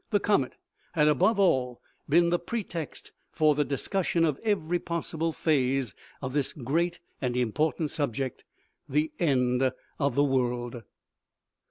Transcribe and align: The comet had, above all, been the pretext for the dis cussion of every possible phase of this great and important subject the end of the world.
The 0.09 0.19
comet 0.19 0.53
had, 0.93 1.07
above 1.07 1.39
all, 1.39 1.79
been 2.09 2.31
the 2.31 2.39
pretext 2.39 3.11
for 3.31 3.53
the 3.53 3.63
dis 3.63 3.87
cussion 3.87 4.25
of 4.27 4.39
every 4.41 4.79
possible 4.79 5.31
phase 5.31 5.93
of 6.23 6.33
this 6.33 6.53
great 6.53 6.97
and 7.21 7.37
important 7.37 7.91
subject 7.91 8.43
the 8.89 9.11
end 9.19 9.71
of 9.99 10.15
the 10.15 10.23
world. 10.23 10.81